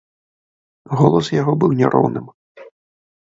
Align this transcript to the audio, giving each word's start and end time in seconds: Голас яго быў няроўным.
Голас 1.01 1.27
яго 1.41 1.53
быў 1.63 1.77
няроўным. 1.81 2.25